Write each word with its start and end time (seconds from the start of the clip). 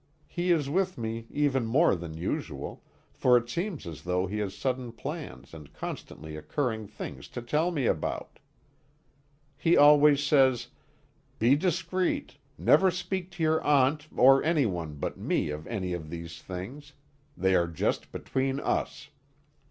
He 0.25 0.51
is 0.51 0.67
with 0.67 0.97
me 0.97 1.27
even 1.29 1.67
more 1.67 1.93
than 1.95 2.17
usual, 2.17 2.83
for 3.13 3.37
it 3.37 3.47
seems 3.49 3.85
as 3.85 4.01
though 4.01 4.25
he 4.25 4.39
has 4.39 4.55
sudden 4.57 4.91
plans 4.91 5.53
and 5.53 5.71
constantly 5.73 6.35
occurring 6.35 6.87
things 6.87 7.27
to 7.27 7.39
tell 7.39 7.69
me 7.69 7.85
about. 7.85 8.39
He 9.55 9.77
always 9.77 10.23
says: 10.23 10.69
"Be 11.37 11.55
discreet; 11.55 12.37
never 12.57 12.89
speak 12.89 13.29
to 13.33 13.43
your 13.43 13.61
Aunt 13.61 14.07
or 14.17 14.43
anyone 14.43 14.95
but 14.95 15.19
me 15.19 15.51
of 15.51 15.67
any 15.67 15.93
of 15.93 16.09
these 16.09 16.41
things. 16.41 16.93
They 17.37 17.53
are 17.53 17.67
just 17.67 18.11
between 18.11 18.59
us." 18.59 19.11